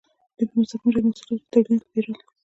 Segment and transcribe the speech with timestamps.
[0.35, 2.15] دوی په مستقیم ډول محصولات له تولیدونکو پیرل.